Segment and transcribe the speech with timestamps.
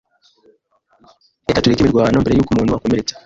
[1.47, 3.13] Reka tureke imirwano mbere yuko umuntu akomeretsa.